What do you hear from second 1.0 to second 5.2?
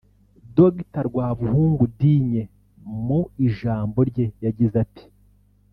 Rwabuhungu Digne mu ijambo rye yagize ati